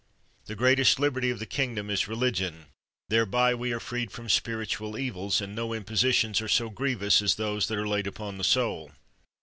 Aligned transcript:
The 0.45 0.55
greatest 0.55 0.99
liberty 0.99 1.29
of 1.29 1.37
the 1.37 1.45
kingdom 1.45 1.91
is 1.91 2.07
religion; 2.07 2.65
thereby 3.09 3.53
we 3.53 3.71
are 3.71 3.79
freed 3.79 4.09
from 4.09 4.29
spiritual 4.29 4.97
evils, 4.97 5.41
and 5.41 5.49
51 5.51 5.55
THE 5.57 5.65
WORLD'S 5.67 5.85
FAMOUS 5.87 6.03
ORATIONS 6.03 6.09
no 6.09 6.09
impositions 6.09 6.41
are 6.41 6.51
so 6.55 6.69
grievous 6.71 7.21
as 7.21 7.35
those 7.35 7.67
that 7.67 7.77
are 7.77 7.87
laid 7.87 8.07
upon 8.07 8.39
the 8.39 8.43
soul. 8.43 8.91